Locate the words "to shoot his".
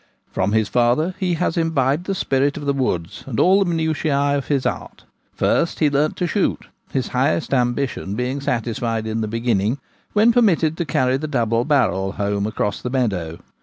6.17-7.09